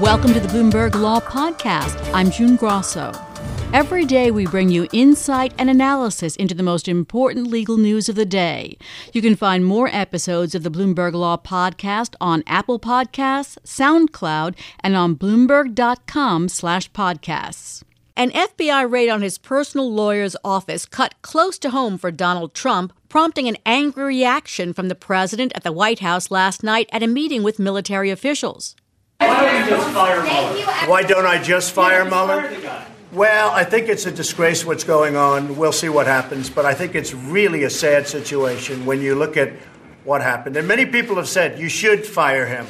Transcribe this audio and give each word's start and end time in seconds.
Welcome 0.00 0.32
to 0.34 0.40
the 0.40 0.48
Bloomberg 0.48 0.94
Law 0.94 1.20
Podcast. 1.20 2.12
I'm 2.12 2.30
June 2.30 2.56
Grasso. 2.56 3.12
Every 3.72 4.04
day 4.04 4.30
we 4.30 4.44
bring 4.44 4.68
you 4.68 4.86
insight 4.92 5.54
and 5.56 5.70
analysis 5.70 6.36
into 6.36 6.54
the 6.54 6.62
most 6.62 6.86
important 6.86 7.46
legal 7.46 7.78
news 7.78 8.10
of 8.10 8.14
the 8.14 8.26
day. 8.26 8.76
You 9.14 9.22
can 9.22 9.36
find 9.36 9.64
more 9.64 9.88
episodes 9.88 10.54
of 10.54 10.64
the 10.64 10.70
Bloomberg 10.70 11.14
Law 11.14 11.38
Podcast 11.38 12.14
on 12.20 12.44
Apple 12.46 12.78
Podcasts, 12.78 13.56
SoundCloud, 13.64 14.54
and 14.80 14.94
on 14.96 15.16
bloomberg.com/podcasts. 15.16 17.82
An 18.18 18.30
FBI 18.32 18.82
raid 18.82 19.08
on 19.08 19.22
his 19.22 19.38
personal 19.38 19.90
lawyer's 19.90 20.36
office 20.44 20.84
cut 20.84 21.14
close 21.22 21.58
to 21.60 21.70
home 21.70 21.96
for 21.96 22.10
Donald 22.10 22.52
Trump, 22.52 22.92
prompting 23.08 23.48
an 23.48 23.56
angry 23.64 24.04
reaction 24.04 24.74
from 24.74 24.88
the 24.88 24.94
president 24.94 25.52
at 25.54 25.62
the 25.62 25.72
White 25.72 26.00
House 26.00 26.30
last 26.30 26.62
night 26.62 26.90
at 26.92 27.02
a 27.02 27.06
meeting 27.06 27.42
with 27.42 27.58
military 27.58 28.10
officials. 28.10 28.76
Why 29.18 29.42
don't 29.42 29.64
you 29.64 29.70
just 29.70 29.90
fire 29.92 30.22
Mueller? 30.22 30.62
Why 30.88 31.02
don't 31.02 31.26
I 31.26 31.42
just 31.42 31.72
fire 31.72 32.04
Mueller? 32.04 32.84
Well, 33.12 33.50
I 33.50 33.64
think 33.64 33.88
it's 33.88 34.04
a 34.06 34.10
disgrace 34.10 34.64
what's 34.64 34.84
going 34.84 35.16
on. 35.16 35.56
We'll 35.56 35.72
see 35.72 35.88
what 35.88 36.06
happens, 36.06 36.50
but 36.50 36.66
I 36.66 36.74
think 36.74 36.94
it's 36.94 37.14
really 37.14 37.64
a 37.64 37.70
sad 37.70 38.06
situation 38.06 38.84
when 38.84 39.00
you 39.00 39.14
look 39.14 39.36
at 39.36 39.52
what 40.04 40.22
happened. 40.22 40.56
And 40.56 40.68
many 40.68 40.86
people 40.86 41.16
have 41.16 41.28
said 41.28 41.58
you 41.58 41.68
should 41.68 42.04
fire 42.06 42.46
him. 42.46 42.66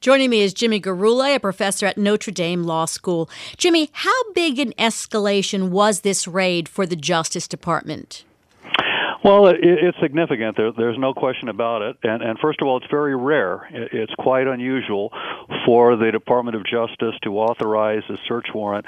Joining 0.00 0.30
me 0.30 0.40
is 0.40 0.52
Jimmy 0.52 0.80
Gurulé, 0.80 1.36
a 1.36 1.40
professor 1.40 1.86
at 1.86 1.96
Notre 1.96 2.32
Dame 2.32 2.64
Law 2.64 2.86
School. 2.86 3.30
Jimmy, 3.56 3.88
how 3.92 4.32
big 4.32 4.58
an 4.58 4.72
escalation 4.72 5.68
was 5.68 6.00
this 6.00 6.26
raid 6.26 6.68
for 6.68 6.86
the 6.86 6.96
Justice 6.96 7.46
Department? 7.46 8.24
Well, 9.24 9.46
it, 9.46 9.58
it's 9.62 9.98
significant. 10.00 10.56
There, 10.56 10.72
there's 10.72 10.98
no 10.98 11.14
question 11.14 11.48
about 11.48 11.82
it. 11.82 11.96
And, 12.02 12.22
and 12.22 12.38
first 12.38 12.60
of 12.60 12.66
all, 12.66 12.78
it's 12.78 12.90
very 12.90 13.14
rare. 13.14 13.68
It, 13.70 13.92
it's 13.92 14.14
quite 14.16 14.46
unusual 14.46 15.12
for 15.64 15.96
the 15.96 16.10
Department 16.10 16.56
of 16.56 16.64
Justice 16.64 17.14
to 17.22 17.38
authorize 17.38 18.02
a 18.08 18.16
search 18.26 18.48
warrant 18.52 18.86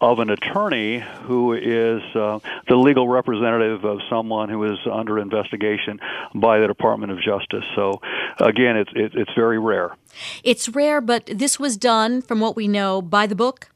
of 0.00 0.20
an 0.20 0.30
attorney 0.30 1.00
who 1.24 1.52
is 1.52 2.02
uh, 2.16 2.38
the 2.66 2.76
legal 2.76 3.08
representative 3.08 3.84
of 3.84 4.00
someone 4.08 4.48
who 4.48 4.64
is 4.72 4.78
under 4.90 5.18
investigation 5.18 6.00
by 6.34 6.60
the 6.60 6.66
Department 6.66 7.12
of 7.12 7.20
Justice. 7.20 7.64
So, 7.74 8.00
again, 8.38 8.76
it's 8.76 8.90
it, 8.94 9.14
it's 9.14 9.32
very 9.34 9.58
rare. 9.58 9.96
It's 10.42 10.68
rare, 10.68 11.00
but 11.00 11.26
this 11.26 11.60
was 11.60 11.76
done, 11.76 12.22
from 12.22 12.40
what 12.40 12.56
we 12.56 12.68
know, 12.68 13.02
by 13.02 13.26
the 13.26 13.34
book. 13.34 13.68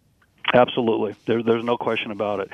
Absolutely, 0.54 1.14
there, 1.26 1.42
there's 1.42 1.64
no 1.64 1.76
question 1.76 2.10
about 2.10 2.40
it. 2.40 2.48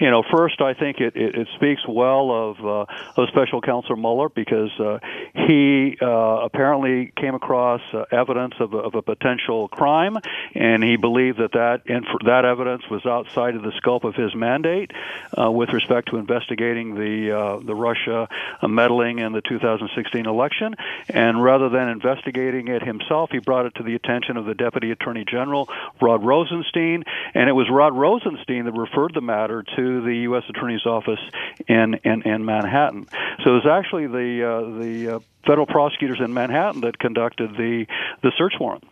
You 0.00 0.10
know, 0.10 0.22
first 0.22 0.60
I 0.60 0.74
think 0.74 0.98
it, 0.98 1.14
it, 1.14 1.34
it 1.34 1.48
speaks 1.56 1.82
well 1.86 2.30
of 2.30 2.64
uh, 2.64 3.20
of 3.20 3.28
Special 3.28 3.60
Counsel 3.60 3.96
Mueller 3.96 4.28
because 4.28 4.70
uh, 4.80 4.98
he 5.34 5.96
uh, 6.00 6.06
apparently 6.06 7.12
came 7.16 7.34
across 7.34 7.80
uh, 7.92 8.04
evidence 8.10 8.54
of 8.60 8.72
a, 8.74 8.78
of 8.78 8.94
a 8.94 9.02
potential 9.02 9.68
crime, 9.68 10.16
and 10.54 10.82
he 10.82 10.96
believed 10.96 11.38
that 11.38 11.52
that 11.52 11.82
inf- 11.86 12.24
that 12.24 12.44
evidence 12.44 12.82
was 12.90 13.04
outside 13.04 13.54
of 13.54 13.62
the 13.62 13.72
scope 13.76 14.04
of 14.04 14.14
his 14.14 14.34
mandate 14.34 14.90
uh, 15.38 15.50
with 15.50 15.70
respect 15.70 16.08
to 16.08 16.16
investigating 16.16 16.94
the 16.94 17.36
uh, 17.36 17.58
the 17.60 17.74
Russia 17.74 18.28
meddling 18.62 19.18
in 19.18 19.32
the 19.32 19.42
2016 19.42 20.26
election. 20.26 20.74
And 21.08 21.42
rather 21.42 21.68
than 21.68 21.88
investigating 21.88 22.68
it 22.68 22.82
himself, 22.82 23.30
he 23.30 23.38
brought 23.38 23.66
it 23.66 23.74
to 23.76 23.82
the 23.82 23.94
attention 23.94 24.36
of 24.36 24.46
the 24.46 24.54
Deputy 24.54 24.90
Attorney 24.90 25.24
General 25.24 25.68
Rod 26.00 26.24
Rosenstein 26.24 27.04
and 27.34 27.48
it 27.48 27.52
was 27.52 27.68
Rod 27.70 27.96
Rosenstein 27.96 28.64
that 28.64 28.72
referred 28.72 29.14
the 29.14 29.20
matter 29.20 29.64
to 29.76 29.89
the 30.04 30.16
U.S. 30.28 30.44
Attorney's 30.48 30.86
Office 30.86 31.20
in 31.66 31.94
in, 32.04 32.22
in 32.22 32.44
Manhattan. 32.44 33.06
So 33.42 33.50
it 33.50 33.64
was 33.64 33.66
actually 33.66 34.06
the 34.06 34.44
uh, 34.44 34.78
the 34.78 35.16
uh, 35.16 35.20
federal 35.46 35.66
prosecutors 35.66 36.20
in 36.20 36.32
Manhattan 36.32 36.82
that 36.82 36.98
conducted 36.98 37.56
the 37.56 37.86
the 38.22 38.32
search 38.36 38.54
warrant. 38.60 38.84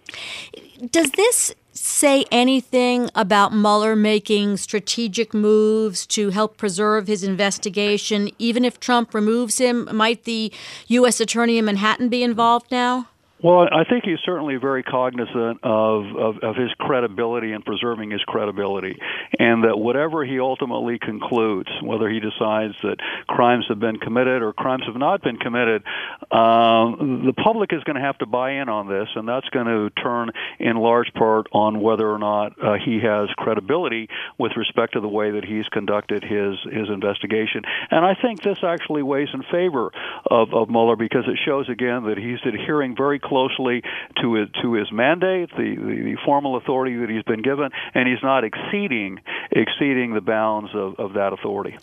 Does 0.90 1.10
this 1.12 1.54
say 1.72 2.24
anything 2.32 3.08
about 3.14 3.52
Mueller 3.52 3.94
making 3.94 4.56
strategic 4.56 5.32
moves 5.32 6.06
to 6.08 6.30
help 6.30 6.56
preserve 6.56 7.06
his 7.06 7.22
investigation? 7.22 8.30
Even 8.38 8.64
if 8.64 8.80
Trump 8.80 9.14
removes 9.14 9.58
him, 9.58 9.88
might 9.92 10.24
the 10.24 10.52
U.S. 10.88 11.20
Attorney 11.20 11.58
in 11.58 11.64
Manhattan 11.64 12.08
be 12.08 12.22
involved 12.22 12.70
now? 12.70 13.08
Well, 13.40 13.68
I 13.70 13.84
think 13.84 14.04
he's 14.04 14.18
certainly 14.24 14.56
very 14.56 14.82
cognizant 14.82 15.60
of, 15.62 16.04
of, 16.16 16.38
of, 16.42 16.56
his 16.56 16.72
credibility 16.80 17.52
and 17.52 17.64
preserving 17.64 18.10
his 18.10 18.20
credibility, 18.22 18.98
and 19.38 19.62
that 19.62 19.78
whatever 19.78 20.24
he 20.24 20.40
ultimately 20.40 20.98
concludes, 20.98 21.68
whether 21.80 22.08
he 22.08 22.18
decides 22.18 22.74
that 22.82 22.96
crimes 23.28 23.66
have 23.68 23.78
been 23.78 23.98
committed 23.98 24.42
or 24.42 24.52
crimes 24.52 24.82
have 24.86 24.96
not 24.96 25.22
been 25.22 25.36
committed, 25.36 25.84
um, 26.32 27.22
the 27.26 27.32
public 27.32 27.72
is 27.72 27.84
going 27.84 27.94
to 27.94 28.02
have 28.02 28.18
to 28.18 28.26
buy 28.26 28.54
in 28.54 28.68
on 28.68 28.88
this, 28.88 29.06
and 29.14 29.28
that's 29.28 29.48
going 29.50 29.66
to 29.66 29.90
turn 30.02 30.30
in 30.58 30.76
large 30.76 31.12
part 31.14 31.46
on 31.52 31.78
whether 31.80 32.10
or 32.10 32.18
not 32.18 32.60
uh, 32.60 32.74
he 32.84 32.98
has 32.98 33.28
credibility 33.36 34.08
with 34.36 34.56
respect 34.56 34.94
to 34.94 35.00
the 35.00 35.08
way 35.08 35.30
that 35.30 35.44
he's 35.44 35.68
conducted 35.68 36.24
his 36.24 36.56
his 36.72 36.88
investigation. 36.88 37.62
And 37.92 38.04
I 38.04 38.14
think 38.20 38.42
this 38.42 38.58
actually 38.64 39.04
weighs 39.04 39.28
in 39.32 39.44
favor 39.44 39.92
of, 40.28 40.52
of 40.52 40.68
Mueller 40.68 40.96
because 40.96 41.24
it 41.28 41.38
shows 41.44 41.68
again 41.68 42.04
that 42.06 42.18
he's 42.18 42.40
adhering 42.44 42.96
very 42.96 43.20
closely 43.28 43.82
to 44.22 44.34
his, 44.34 44.48
to 44.62 44.74
his 44.74 44.90
mandate, 44.90 45.50
the, 45.50 45.76
the, 45.76 46.02
the 46.02 46.16
formal 46.24 46.56
authority 46.56 46.96
that 46.96 47.08
he's 47.08 47.22
been 47.24 47.42
given, 47.42 47.70
and 47.94 48.08
he's 48.08 48.22
not 48.22 48.44
exceeding 48.44 49.20
exceeding 49.50 50.14
the 50.14 50.20
bounds 50.20 50.70
of, 50.74 50.94
of 50.98 51.14
that 51.14 51.32
authority. 51.32 51.76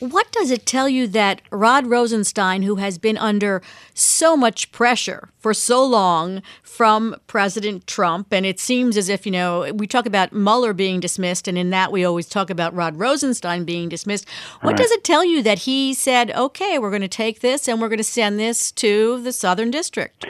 What 0.00 0.30
does 0.32 0.50
it 0.50 0.66
tell 0.66 0.88
you 0.88 1.06
that 1.08 1.40
Rod 1.50 1.86
Rosenstein, 1.86 2.62
who 2.62 2.76
has 2.76 2.98
been 2.98 3.16
under 3.16 3.62
so 3.94 4.36
much 4.36 4.70
pressure 4.72 5.30
for 5.38 5.54
so 5.54 5.84
long 5.84 6.42
from 6.62 7.16
President 7.26 7.86
Trump, 7.86 8.32
and 8.32 8.44
it 8.44 8.60
seems 8.60 8.96
as 8.96 9.08
if, 9.08 9.24
you 9.24 9.32
know, 9.32 9.72
we 9.74 9.86
talk 9.86 10.04
about 10.04 10.32
Mueller 10.32 10.72
being 10.72 11.00
dismissed, 11.00 11.48
and 11.48 11.56
in 11.56 11.70
that 11.70 11.92
we 11.92 12.04
always 12.04 12.26
talk 12.26 12.50
about 12.50 12.74
Rod 12.74 12.98
Rosenstein 12.98 13.64
being 13.64 13.88
dismissed. 13.88 14.28
What 14.60 14.72
right. 14.72 14.76
does 14.76 14.90
it 14.90 15.04
tell 15.04 15.24
you 15.24 15.42
that 15.42 15.60
he 15.60 15.94
said, 15.94 16.30
okay, 16.32 16.78
we're 16.78 16.90
going 16.90 17.02
to 17.02 17.08
take 17.08 17.40
this 17.40 17.68
and 17.68 17.80
we're 17.80 17.88
going 17.88 17.96
to 17.98 18.04
send 18.04 18.38
this 18.38 18.70
to 18.72 19.22
the 19.22 19.32
Southern 19.32 19.70
District? 19.70 20.26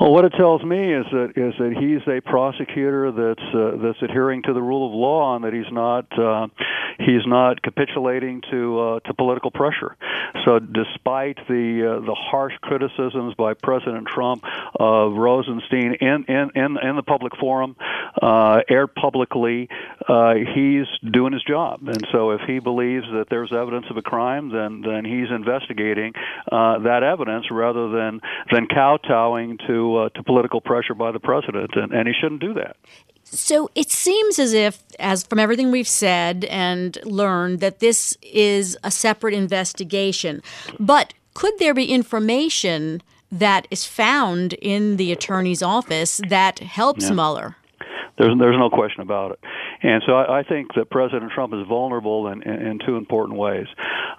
Well, 0.00 0.12
what 0.12 0.24
it 0.24 0.32
tells 0.38 0.62
me 0.62 0.94
is 0.94 1.06
that 1.10 1.32
is 1.34 1.54
that 1.58 1.74
he's 1.74 2.06
a 2.06 2.20
prosecutor 2.20 3.10
that's 3.10 3.48
uh, 3.54 3.82
that's 3.82 4.00
adhering 4.00 4.42
to 4.44 4.52
the 4.52 4.62
rule 4.62 4.86
of 4.86 4.92
law 4.94 5.34
and 5.34 5.44
that 5.44 5.52
he's 5.52 5.72
not 5.72 6.06
uh, 6.16 6.46
he's 6.98 7.26
not 7.26 7.62
capitulating 7.62 8.42
to 8.50 8.80
uh, 8.80 9.00
to 9.00 9.14
political 9.14 9.50
pressure. 9.50 9.96
So, 10.44 10.58
despite 10.58 11.36
the 11.48 11.98
uh, 11.98 12.06
the 12.06 12.14
harsh 12.14 12.54
criticisms 12.60 13.34
by 13.34 13.54
President 13.54 14.06
Trump 14.06 14.44
of 14.74 15.14
Rosenstein 15.14 15.94
in 16.00 16.24
in 16.28 16.50
in, 16.54 16.78
in 16.78 16.96
the 16.96 17.02
public 17.02 17.36
forum, 17.36 17.76
uh, 18.20 18.62
aired 18.68 18.94
publicly, 18.94 19.68
uh, 20.08 20.34
he's 20.34 20.86
doing 21.10 21.32
his 21.32 21.42
job. 21.44 21.86
And 21.86 22.06
so, 22.12 22.30
if 22.32 22.40
he 22.46 22.58
believes 22.58 23.06
that 23.12 23.26
there's 23.30 23.52
evidence 23.52 23.86
of 23.90 23.96
a 23.96 24.02
crime, 24.02 24.50
then 24.50 24.82
then 24.82 25.04
he's 25.04 25.30
investigating 25.30 26.12
uh, 26.50 26.80
that 26.80 27.02
evidence 27.02 27.46
rather 27.50 27.90
than 27.90 28.20
than 28.50 28.66
kowtowing 28.66 29.58
to 29.66 29.96
uh, 29.96 30.08
to 30.10 30.22
political 30.22 30.60
pressure 30.60 30.94
by 30.94 31.12
the 31.12 31.20
president, 31.20 31.70
and, 31.74 31.92
and 31.92 32.08
he 32.08 32.14
shouldn't 32.20 32.40
do 32.40 32.54
that. 32.54 32.76
So 33.30 33.70
it 33.74 33.90
seems 33.90 34.38
as 34.38 34.52
if, 34.52 34.82
as 34.98 35.22
from 35.24 35.38
everything 35.38 35.70
we've 35.70 35.88
said 35.88 36.44
and 36.46 36.98
learned, 37.04 37.60
that 37.60 37.80
this 37.80 38.16
is 38.22 38.76
a 38.82 38.90
separate 38.90 39.34
investigation. 39.34 40.42
But 40.80 41.14
could 41.34 41.58
there 41.58 41.74
be 41.74 41.86
information 41.86 43.02
that 43.30 43.68
is 43.70 43.84
found 43.84 44.54
in 44.54 44.96
the 44.96 45.12
attorney's 45.12 45.62
office 45.62 46.20
that 46.28 46.58
helps 46.60 47.04
yeah. 47.04 47.14
Mueller? 47.14 47.56
There's, 48.16 48.36
there's 48.38 48.56
no 48.58 48.70
question 48.70 49.02
about 49.02 49.32
it. 49.32 49.38
And 49.82 50.02
so 50.06 50.14
I, 50.14 50.40
I 50.40 50.42
think 50.42 50.74
that 50.74 50.90
President 50.90 51.32
Trump 51.32 51.54
is 51.54 51.66
vulnerable 51.68 52.28
in, 52.28 52.42
in, 52.42 52.66
in 52.66 52.78
two 52.84 52.96
important 52.96 53.38
ways. 53.38 53.66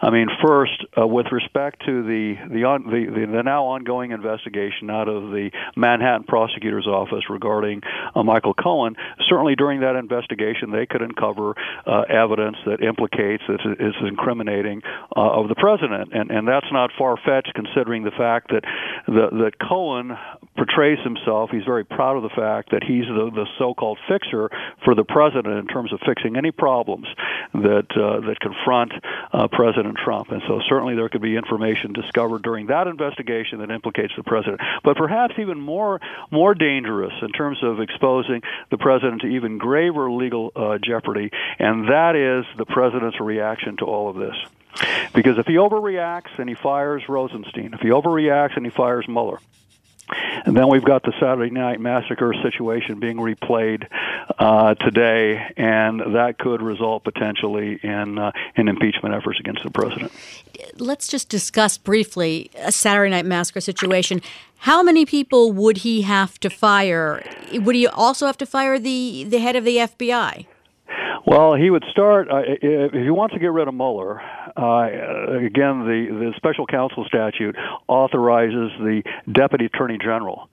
I 0.02 0.10
mean, 0.10 0.28
first, 0.46 0.86
uh, 0.98 1.06
with 1.06 1.28
respect 1.32 1.86
to 1.86 2.04
the 2.04 2.36
the, 2.50 2.64
on, 2.64 2.84
the 2.84 3.06
the 3.06 3.28
the 3.28 3.44
now 3.44 3.66
ongoing 3.66 4.12
investigation 4.12 4.90
out 4.90 5.08
of 5.10 5.32
the 5.32 5.52
Manhattan 5.76 6.24
prosecutor's 6.24 6.88
office 6.88 7.30
regarding 7.30 7.82
uh, 8.16 8.24
Michael 8.24 8.54
Cohen, 8.54 8.96
certainly 9.28 9.56
during 9.56 9.82
that 9.82 9.96
investigation 9.96 10.72
they 10.72 10.86
could 10.86 11.02
uncover 11.02 11.56
uh, 11.86 12.02
evidence 12.08 12.58
that 12.66 12.82
implicates 12.82 13.44
that 13.48 13.60
is 13.80 13.96
incriminating 14.08 14.82
uh, 15.16 15.20
of 15.20 15.50
the 15.50 15.56
president, 15.56 16.14
and 16.14 16.32
and 16.32 16.48
that's 16.48 16.72
not 16.72 16.92
far 16.98 17.18
fetched 17.18 17.54
considering 17.54 18.04
the 18.04 18.12
fact 18.12 18.52
that 18.52 18.64
the, 19.08 19.30
that 19.44 19.60
Cohen 19.60 20.18
portrays 20.60 21.00
himself. 21.06 21.50
He's 21.52 21.64
very 21.64 21.86
proud 21.86 22.18
of 22.18 22.24
the 22.24 22.36
fact 22.36 22.72
that 22.72 22.84
he's 22.84 23.06
the, 23.06 23.32
the 23.34 23.48
so-called 23.58 23.98
fixer 24.10 24.52
for 24.84 24.94
the 24.94 25.06
president 25.06 25.58
in 25.58 25.68
terms 25.68 25.94
of 25.94 26.02
fixing 26.06 26.36
any 26.36 26.52
problems 26.52 27.08
that 27.54 27.88
uh, 27.96 28.20
that 28.28 28.40
confront 28.42 28.92
uh, 29.32 29.48
President 29.48 29.96
Trump. 30.04 30.32
And 30.32 30.42
so 30.48 30.60
certainly 30.68 30.96
there 30.96 31.08
could 31.08 31.22
be 31.22 31.38
information 31.38 31.94
discovered 31.94 32.44
during 32.44 32.68
that 32.68 32.88
investigation 32.88 33.60
that 33.60 33.72
implicates 33.72 34.14
the 34.18 34.24
president. 34.24 34.60
But 34.84 34.98
perhaps 34.98 35.36
even 35.40 35.62
more 35.62 36.02
more 36.30 36.54
dangerous 36.54 37.14
in 37.22 37.32
terms 37.32 37.60
of 37.64 37.80
exposing 37.80 38.42
the 38.70 38.78
president 38.78 39.22
to 39.22 39.28
even 39.28 39.60
graver 39.60 40.12
legal 40.12 40.52
uh, 40.58 40.78
jeopardy, 40.78 41.32
and 41.58 41.88
that 41.88 42.18
is 42.18 42.46
the 42.58 42.66
president's 42.66 43.20
reaction 43.22 43.78
to 43.78 43.86
all 43.86 44.10
of 44.10 44.18
this. 44.18 44.36
Because 45.14 45.38
if 45.38 45.46
he 45.46 45.54
overreacts 45.54 46.38
and 46.38 46.50
he 46.50 46.56
fires 46.56 47.04
Rosenstein, 47.08 47.74
if 47.74 47.80
he 47.80 47.88
overreacts 47.88 48.56
and 48.58 48.66
he 48.66 48.72
fires 48.72 49.06
Mueller, 49.08 49.40
And 50.46 50.56
then 50.56 50.68
we've 50.70 50.84
got 50.84 51.04
the 51.04 51.14
Saturday 51.20 51.52
Night 51.52 51.80
Massacre 51.80 52.34
situation 52.42 53.00
being 53.00 53.18
replayed 53.18 53.88
uh, 54.38 54.76
today, 54.76 55.54
and 55.58 56.00
that 56.16 56.38
could 56.40 56.62
result 56.62 57.04
potentially 57.04 57.80
in 57.84 58.18
uh, 58.18 58.32
in 58.56 58.68
impeachment 58.68 59.16
efforts 59.16 59.40
against 59.40 59.64
the 59.64 59.72
president. 59.72 60.12
Let's 60.78 61.08
just 61.08 61.30
discuss 61.30 61.78
briefly 61.78 62.52
a 62.58 62.72
Saturday 62.72 63.10
Night 63.10 63.26
Massacre 63.26 63.62
situation. 63.62 64.22
How 64.58 64.84
many 64.84 65.06
people 65.06 65.52
would 65.54 65.78
he 65.78 66.02
have 66.02 66.40
to 66.42 66.50
fire? 66.50 67.24
Would 67.54 67.76
he 67.76 67.88
also 67.88 68.26
have 68.26 68.38
to 68.38 68.46
fire 68.46 68.80
the 68.80 69.26
the 69.28 69.40
head 69.40 69.56
of 69.56 69.64
the 69.66 69.78
FBI? 69.78 70.46
Well, 71.26 71.54
he 71.54 71.70
would 71.70 71.84
start 71.92 72.30
uh, 72.32 72.42
if 72.46 72.94
he 72.94 73.10
wants 73.10 73.34
to 73.34 73.40
get 73.40 73.52
rid 73.52 73.68
of 73.68 73.74
Mueller. 73.74 74.22
Uh, 74.56 75.38
again, 75.46 75.86
the 75.86 76.08
the 76.10 76.34
special 76.38 76.66
counsel 76.66 77.06
statute 77.06 77.56
authorizes 77.88 78.72
the 78.80 79.04
deputy 79.32 79.66
attorney 79.66 79.98
general 79.98 80.50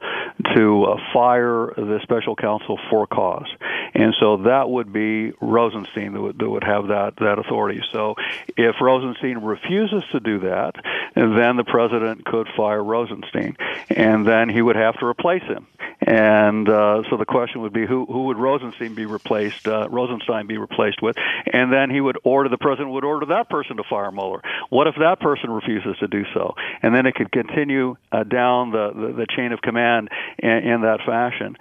to 0.55 0.85
uh, 0.85 0.97
fire 1.13 1.73
the 1.77 2.01
special 2.03 2.37
counsel 2.37 2.79
for 2.91 3.07
cause, 3.07 3.47
and 3.95 4.15
so 4.21 4.39
that 4.39 4.69
would 4.69 4.93
be 4.93 5.33
Rosenstein 5.41 6.13
that 6.13 6.21
would, 6.21 6.39
that 6.39 6.51
would 6.51 6.65
have 6.65 6.89
that 6.89 7.15
that 7.21 7.39
authority. 7.39 7.83
So, 7.93 8.17
if 8.57 8.77
Rosenstein 8.81 9.39
refuses 9.39 10.03
to 10.13 10.21
do 10.21 10.41
that, 10.41 10.75
then 11.15 11.57
the 11.57 11.65
president 11.65 12.25
could 12.25 12.49
fire 12.57 12.83
Rosenstein, 12.83 13.57
and 13.89 14.27
then 14.27 14.49
he 14.49 14.61
would 14.63 14.77
have 14.77 14.99
to 14.99 15.07
replace 15.07 15.45
him. 15.45 15.67
And 16.07 16.69
uh, 16.69 17.03
so 17.11 17.17
the 17.17 17.25
question 17.27 17.63
would 17.63 17.73
be, 17.73 17.85
who 17.85 18.07
who 18.07 18.27
would 18.27 18.39
Rosenstein 18.39 18.95
be 18.95 19.07
replaced? 19.07 19.67
Uh, 19.67 19.89
Rosenstein 19.91 20.47
be 20.47 20.57
replaced 20.57 21.03
with? 21.03 21.17
And 21.53 21.73
then 21.73 21.91
he 21.91 22.01
would 22.01 22.17
order 22.23 22.49
the 22.49 22.59
president 22.59 22.91
would 22.91 23.05
order 23.05 23.27
that 23.27 23.51
person 23.51 23.77
to 23.79 23.83
fire 23.83 24.13
Mueller. 24.13 24.41
What 24.71 24.87
if 24.87 24.95
that 25.01 25.19
person 25.19 25.51
refuses 25.51 25.97
to 25.99 26.07
do 26.07 26.25
so? 26.33 26.55
And 26.81 26.95
then 26.95 27.07
it 27.07 27.17
could 27.17 27.33
continue 27.33 27.97
uh, 28.13 28.23
down 28.23 28.71
the, 28.71 28.93
the, 28.95 29.13
the 29.15 29.27
chain 29.37 29.51
of 29.51 29.61
command 29.61 30.09
in, 30.39 30.51
in 30.51 30.81
that 30.83 31.01
fashion. 31.05 31.57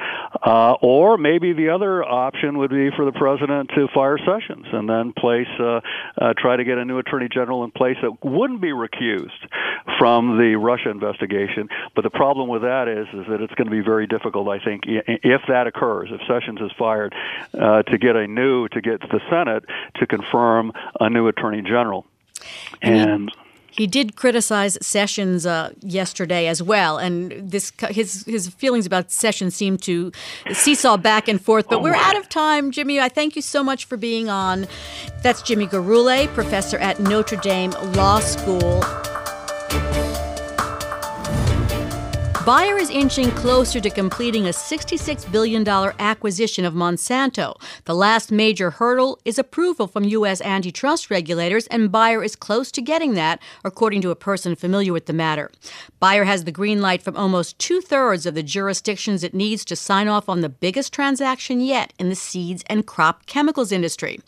Uh, 0.46 0.74
or 0.80 1.18
maybe 1.18 1.54
the 1.54 1.70
other 1.70 2.04
option 2.04 2.60
would 2.60 2.70
be 2.70 2.92
for 2.96 3.04
the 3.04 3.14
president 3.14 3.72
to 3.74 3.88
fire 3.96 4.20
Sessions 4.20 4.68
and 4.72 4.88
then 4.88 5.12
place 5.14 5.48
uh, 5.60 5.82
uh, 6.22 6.34
try 6.38 6.56
to 6.56 6.64
get 6.64 6.78
a 6.78 6.86
new 6.86 7.00
attorney 7.00 7.30
general 7.34 7.64
in 7.64 7.72
place 7.72 7.98
that 8.04 8.24
wouldn't 8.24 8.62
be 8.62 8.70
recused 8.70 9.32
from 9.98 10.38
the 10.38 10.56
Russia 10.56 10.90
investigation. 10.90 11.70
But 11.96 12.04
the 12.04 12.10
problem 12.10 12.50
with 12.50 12.62
that 12.64 12.88
is 12.88 13.08
is 13.14 13.28
that 13.28 13.42
it's 13.42 13.54
going 13.56 13.68
to 13.68 13.72
be 13.72 13.82
very 13.82 14.08
difficult. 14.08 14.48
I 14.48 14.60
think 14.60 14.84
if 14.86 15.42
that 15.48 15.68
occurs, 15.68 16.10
if 16.12 16.22
Sessions 16.28 16.60
is 16.62 16.72
fired, 16.78 17.14
uh, 17.54 17.84
to 17.84 17.98
get 17.98 18.16
a 18.16 18.28
new 18.28 18.68
to 18.70 18.82
get 18.82 19.02
the 19.02 19.22
Senate 19.30 19.66
to 19.96 20.08
confirm 20.08 20.72
a 21.00 21.10
new 21.10 21.28
attorney 21.28 21.62
general. 21.62 22.06
And 22.82 23.32
he 23.72 23.88
did 23.88 24.16
criticize 24.16 24.78
Sessions 24.82 25.46
uh, 25.46 25.72
yesterday 25.82 26.48
as 26.48 26.64
well, 26.64 26.98
and 26.98 27.52
this 27.52 27.74
his 27.90 28.24
his 28.26 28.48
feelings 28.48 28.86
about 28.86 29.12
Sessions 29.12 29.56
seem 29.56 29.78
to 29.80 30.12
seesaw 30.54 30.98
back 30.98 31.28
and 31.28 31.42
forth. 31.42 31.68
But 31.68 31.80
oh 31.80 31.84
we're 31.84 31.96
out 31.96 32.18
of 32.18 32.30
time, 32.30 32.72
Jimmy. 32.72 33.00
I 33.00 33.10
thank 33.10 33.36
you 33.36 33.42
so 33.42 33.64
much 33.64 33.86
for 33.86 33.98
being 33.98 34.30
on. 34.30 34.68
That's 35.24 35.42
Jimmy 35.42 35.68
Gurulé, 35.68 36.28
professor 36.34 36.78
at 36.78 37.00
Notre 37.02 37.38
Dame 37.38 37.72
Law 37.96 38.20
School. 38.20 38.82
Bayer 42.46 42.78
is 42.78 42.92
inching 42.92 43.32
closer 43.32 43.80
to 43.80 43.90
completing 43.90 44.46
a 44.46 44.52
$66 44.52 45.32
billion 45.32 45.68
acquisition 45.68 46.64
of 46.64 46.76
Monsanto. 46.76 47.60
The 47.86 47.96
last 47.96 48.32
major 48.32 48.70
hurdle 48.70 49.18
is 49.26 49.40
approval 49.40 49.88
from 49.88 50.04
U.S. 50.04 50.42
antitrust 50.42 51.10
regulators, 51.10 51.66
and 51.68 51.92
Bayer 51.92 52.24
is 52.24 52.36
close 52.36 52.72
to 52.74 52.84
getting 52.84 53.16
that, 53.16 53.42
according 53.64 54.02
to 54.04 54.12
a 54.12 54.16
person 54.16 54.56
familiar 54.56 54.94
with 54.94 55.08
the 55.08 55.12
matter. 55.14 55.50
Bayer 56.00 56.26
has 56.26 56.44
the 56.44 56.52
green 56.52 56.82
light 56.82 57.02
from 57.02 57.18
almost 57.18 57.58
two 57.58 57.82
thirds 57.82 58.28
of 58.28 58.36
the 58.36 58.44
jurisdictions 58.44 59.24
it 59.24 59.34
needs 59.34 59.66
to 59.66 59.76
sign 59.76 60.08
off 60.08 60.30
on 60.30 60.42
the 60.42 60.50
biggest 60.50 60.94
transaction 60.94 61.62
yet 61.62 61.94
in 61.98 62.10
the 62.10 62.16
seeds 62.16 62.64
and 62.68 62.86
crop 62.86 63.26
chemicals 63.26 63.72
industry. 63.72 64.20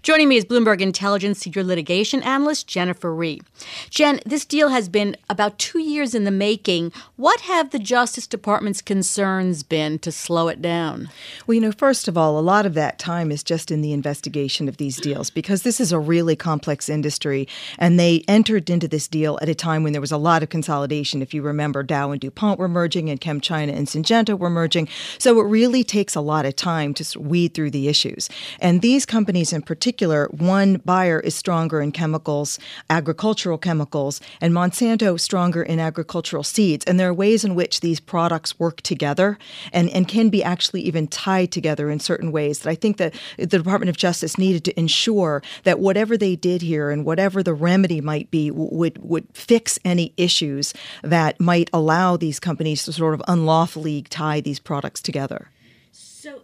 Joining 0.00 0.28
me 0.28 0.36
is 0.36 0.44
Bloomberg 0.44 0.80
Intelligence 0.80 1.40
senior 1.40 1.64
litigation 1.64 2.22
analyst 2.22 2.68
Jennifer 2.68 3.12
Rie. 3.12 3.42
Jen, 3.90 4.20
this 4.24 4.44
deal 4.44 4.68
has 4.68 4.88
been 4.88 5.16
about 5.28 5.58
two 5.58 5.80
years 5.80 6.14
in 6.14 6.22
the 6.22 6.30
making. 6.30 6.92
What 7.16 7.40
have 7.40 7.63
have 7.64 7.70
the 7.70 7.78
Justice 7.78 8.26
Department's 8.26 8.82
concerns 8.82 9.62
been 9.62 9.98
to 10.00 10.12
slow 10.12 10.48
it 10.48 10.60
down? 10.60 11.08
Well, 11.46 11.54
you 11.54 11.62
know, 11.62 11.72
first 11.72 12.08
of 12.08 12.18
all, 12.18 12.38
a 12.38 12.40
lot 12.40 12.66
of 12.66 12.74
that 12.74 12.98
time 12.98 13.32
is 13.32 13.42
just 13.42 13.70
in 13.70 13.80
the 13.80 13.94
investigation 13.94 14.68
of 14.68 14.76
these 14.76 14.98
deals 14.98 15.30
because 15.30 15.62
this 15.62 15.80
is 15.80 15.90
a 15.90 15.98
really 15.98 16.36
complex 16.36 16.90
industry. 16.90 17.48
And 17.78 17.98
they 17.98 18.22
entered 18.28 18.68
into 18.68 18.86
this 18.86 19.08
deal 19.08 19.38
at 19.40 19.48
a 19.48 19.54
time 19.54 19.82
when 19.82 19.92
there 19.92 20.02
was 20.02 20.12
a 20.12 20.18
lot 20.18 20.42
of 20.42 20.50
consolidation. 20.50 21.22
If 21.22 21.32
you 21.32 21.40
remember, 21.40 21.82
Dow 21.82 22.10
and 22.10 22.20
DuPont 22.20 22.58
were 22.58 22.68
merging, 22.68 23.08
and 23.08 23.18
ChemChina 23.18 23.74
and 23.74 23.86
Syngenta 23.86 24.38
were 24.38 24.50
merging. 24.50 24.86
So 25.18 25.40
it 25.40 25.44
really 25.44 25.84
takes 25.84 26.14
a 26.14 26.20
lot 26.20 26.44
of 26.44 26.56
time 26.56 26.92
to 26.94 27.18
weed 27.18 27.54
through 27.54 27.70
the 27.70 27.88
issues. 27.88 28.28
And 28.60 28.82
these 28.82 29.06
companies 29.06 29.54
in 29.54 29.62
particular, 29.62 30.28
one 30.32 30.82
Bayer 30.84 31.20
is 31.20 31.34
stronger 31.34 31.80
in 31.80 31.92
chemicals, 31.92 32.58
agricultural 32.90 33.56
chemicals, 33.56 34.20
and 34.42 34.52
Monsanto 34.52 35.18
stronger 35.18 35.62
in 35.62 35.80
agricultural 35.80 36.42
seeds. 36.42 36.84
And 36.84 37.00
there 37.00 37.08
are 37.08 37.14
ways 37.14 37.42
in 37.42 37.53
which 37.54 37.80
these 37.80 38.00
products 38.00 38.58
work 38.58 38.80
together 38.82 39.38
and, 39.72 39.88
and 39.90 40.08
can 40.08 40.28
be 40.28 40.42
actually 40.42 40.82
even 40.82 41.06
tied 41.06 41.52
together 41.52 41.90
in 41.90 42.00
certain 42.00 42.32
ways 42.32 42.60
that 42.60 42.70
I 42.70 42.74
think 42.74 42.96
that 42.98 43.14
the 43.38 43.46
Department 43.46 43.88
of 43.88 43.96
Justice 43.96 44.38
needed 44.38 44.64
to 44.64 44.78
ensure 44.78 45.42
that 45.64 45.78
whatever 45.78 46.16
they 46.16 46.36
did 46.36 46.62
here 46.62 46.90
and 46.90 47.04
whatever 47.04 47.42
the 47.42 47.54
remedy 47.54 48.00
might 48.00 48.30
be 48.30 48.50
would 48.50 48.98
would 48.98 49.26
fix 49.32 49.78
any 49.84 50.12
issues 50.16 50.74
that 51.02 51.40
might 51.40 51.70
allow 51.72 52.16
these 52.16 52.40
companies 52.40 52.84
to 52.84 52.92
sort 52.92 53.14
of 53.14 53.22
unlawfully 53.28 54.02
tie 54.02 54.40
these 54.40 54.58
products 54.58 55.00
together. 55.00 55.50
So 55.92 56.42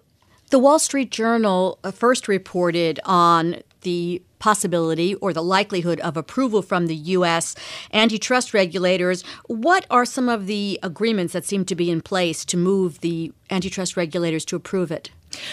the 0.51 0.59
Wall 0.59 0.79
Street 0.79 1.11
Journal 1.11 1.79
uh, 1.85 1.91
first 1.91 2.29
reported 2.29 3.01
on 3.05 3.63
the 3.83 4.23
possibility 4.39 5.15
or 5.17 5.33
the 5.33 5.43
likelihood 5.43 6.01
of 6.01 6.17
approval 6.17 6.63
from 6.63 6.87
the 6.87 6.97
U.S. 6.97 7.55
antitrust 7.93 8.55
regulators. 8.55 9.23
What 9.47 9.87
are 9.91 10.05
some 10.05 10.29
of 10.29 10.47
the 10.47 10.79
agreements 10.83 11.33
that 11.35 11.45
seem 11.45 11.65
to 11.67 11.75
be 11.75 11.91
in 11.91 12.01
place 12.01 12.45
to 12.47 12.57
move 12.57 13.01
the 13.01 13.33
antitrust 13.51 13.97
regulators 13.97 14.45
to 14.47 14.57
approve 14.57 14.91
it? 14.91 15.11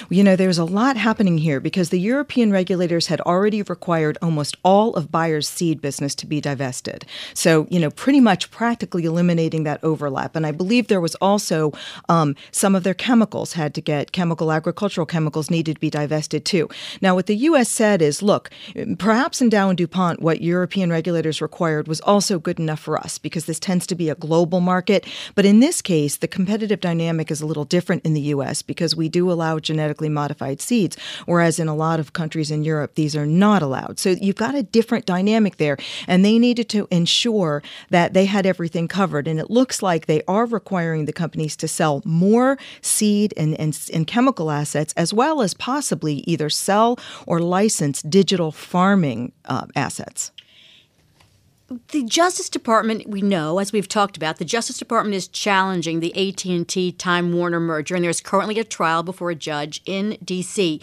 You 0.10 0.24
know, 0.24 0.36
there's 0.36 0.58
a 0.58 0.66
lot 0.66 0.98
happening 0.98 1.38
here 1.38 1.60
because 1.60 1.90
the 1.90 2.00
European 2.00 2.52
regulators 2.52 3.08
had 3.08 3.22
already 3.22 3.62
required 3.62 4.18
almost 4.22 4.58
all 4.64 4.94
of 4.96 5.12
Bayer's 5.12 5.48
seed 5.48 5.82
business 5.82 6.16
to 6.16 6.26
be 6.26 6.42
divested. 6.42 7.06
So, 7.34 7.68
you 7.70 7.80
know, 7.80 7.92
pretty 7.92 8.20
much 8.20 8.52
practically 8.52 9.06
eliminating 9.06 9.64
that 9.64 9.84
overlap. 9.84 10.36
And 10.36 10.46
I 10.46 10.52
believe 10.52 10.88
there 10.88 11.02
was 11.02 11.16
also 11.16 11.74
um, 12.10 12.36
some 12.52 12.76
of 12.76 12.84
their 12.84 12.94
chemicals 12.94 13.54
had 13.54 13.74
to 13.76 13.82
get 13.82 14.12
chemical, 14.12 14.52
agricultural 14.52 15.06
chemicals 15.06 15.50
needed 15.50 15.76
to 15.76 15.80
be 15.80 15.90
divested 15.90 16.46
too. 16.46 16.70
Now, 17.02 17.16
what 17.16 17.28
the 17.28 17.36
U.S. 17.36 17.70
said 17.70 18.02
is 18.02 18.22
look, 18.22 18.50
perhaps 18.98 19.42
in 19.42 19.50
Dow 19.50 19.70
and 19.70 19.78
DuPont, 19.78 20.22
what 20.22 20.42
European 20.42 20.90
regulators 20.90 21.42
required 21.42 21.88
was 21.88 22.02
also 22.02 22.40
good 22.40 22.60
enough 22.60 22.80
for 22.80 22.98
us 22.98 23.18
because 23.18 23.46
this 23.46 23.60
tends 23.60 23.86
to 23.88 23.96
be 23.96 24.10
a 24.10 24.16
global 24.16 24.60
market. 24.60 25.06
But 25.36 25.46
in 25.46 25.60
this 25.60 25.82
case, 25.82 26.18
the 26.18 26.28
competitive 26.28 26.80
dynamic 26.80 27.32
is 27.32 27.42
a 27.42 27.46
little 27.46 27.66
different 27.66 28.06
in 28.06 28.14
the 28.14 28.22
U.S. 28.22 28.62
because 28.62 28.96
we 28.96 29.10
do 29.10 29.32
allow 29.32 29.60
genetically 29.68 30.10
modified 30.10 30.62
seeds, 30.62 30.98
whereas 31.26 31.60
in 31.60 31.68
a 31.68 31.76
lot 31.76 32.00
of 32.00 32.14
countries 32.14 32.50
in 32.52 32.64
Europe, 32.64 32.96
these 32.96 33.16
are 33.16 33.26
not 33.26 33.62
allowed. 33.62 34.00
So 34.00 34.10
you've 34.10 34.36
got 34.36 34.56
a 34.56 34.64
different 34.64 35.06
dynamic 35.06 35.58
there, 35.58 35.78
and 36.08 36.24
they 36.24 36.40
needed 36.40 36.70
to 36.70 36.88
ensure 36.90 37.62
that 37.90 38.14
they 38.14 38.26
had 38.26 38.46
everything 38.46 38.88
covered. 38.88 39.28
And 39.28 39.40
it 39.40 39.50
looks 39.52 39.82
like 39.82 40.06
they 40.06 40.22
are 40.28 40.46
requiring 40.46 41.06
the 41.06 41.14
companies 41.14 41.56
to 41.58 41.68
sell 41.68 42.02
more 42.06 42.58
seed 42.82 43.34
and, 43.38 43.60
and, 43.60 43.78
and 43.94 44.08
chemical 44.08 44.50
assets, 44.52 44.94
as 44.98 45.14
well 45.14 45.42
as 45.42 45.54
possibly 45.54 46.24
either 46.26 46.50
sell 46.50 46.98
or 47.26 47.40
license 47.40 48.02
digital 48.02 48.52
farming 48.52 49.32
uh, 49.46 49.66
assets. 49.76 50.32
The 51.70 52.04
Justice 52.04 52.48
Department, 52.48 53.10
we 53.10 53.22
know, 53.22 53.60
as 53.60 53.74
we've 53.74 53.90
talked 53.90 54.16
about, 54.16 54.38
the 54.38 54.46
Justice 54.46 54.78
Department 54.78 55.16
is 55.16 55.28
challenging 55.28 56.00
the 56.00 56.16
AT&T 56.16 56.94
Time 56.94 57.34
Warner 57.34 57.60
merger, 57.60 57.94
and 57.94 58.06
there's 58.06 58.22
currently 58.22 58.58
a 58.58 58.64
trial 58.64 59.04
before 59.04 59.32
a 59.32 59.36
judge 59.36 59.82
in 59.86 60.18
D.C. 60.24 60.80